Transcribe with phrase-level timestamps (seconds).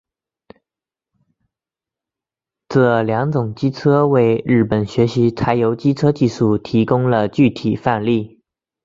[2.67, 8.41] 这两种机车为日本学习柴油机车技术提供了具体范例。